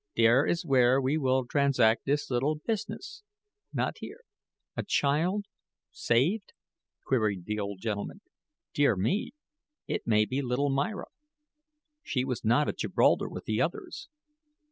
Dere 0.15 0.47
is 0.47 0.65
where 0.65 0.99
we 0.99 1.15
will 1.19 1.45
dransact 1.45 2.05
this 2.05 2.31
little 2.31 2.59
pizness 2.59 3.21
not 3.71 3.99
here." 3.99 4.21
"A 4.75 4.81
child 4.81 5.45
saved," 5.91 6.53
queried 7.05 7.45
the 7.45 7.59
old 7.59 7.81
gentleman; 7.81 8.21
"dear 8.73 8.95
me, 8.95 9.33
it 9.85 10.07
may 10.07 10.25
be 10.25 10.41
little 10.41 10.71
Myra. 10.71 11.05
She 12.01 12.25
was 12.25 12.43
not 12.43 12.67
at 12.67 12.79
Gibraltar 12.79 13.29
with 13.29 13.45
the 13.45 13.61
others. 13.61 14.09